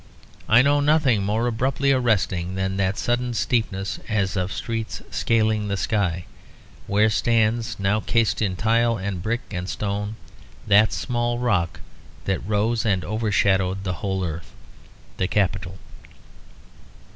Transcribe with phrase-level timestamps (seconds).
[0.49, 5.77] I know nothing more abruptly arresting than that sudden steepness, as of streets scaling the
[5.77, 6.25] sky,
[6.87, 10.15] where stands, now cased in tile and brick and stone,
[10.65, 11.81] that small rock
[12.25, 14.53] that rose and overshadowed the whole earth;
[15.17, 15.77] the Capitol.